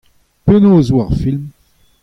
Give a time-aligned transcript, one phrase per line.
[0.45, 1.43] Penaos e oa ar film?